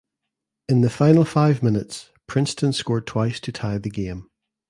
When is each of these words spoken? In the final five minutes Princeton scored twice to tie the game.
In 0.67 0.81
the 0.81 0.89
final 0.89 1.23
five 1.23 1.61
minutes 1.61 2.09
Princeton 2.25 2.73
scored 2.73 3.05
twice 3.05 3.39
to 3.41 3.51
tie 3.51 3.77
the 3.77 3.91
game. 3.91 4.31